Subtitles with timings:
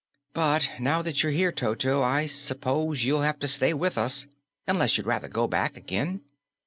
[0.33, 4.25] But now that you're here, Toto, I s'pose you'll have to stay with us,
[4.67, 6.21] unless you'd rather go back again.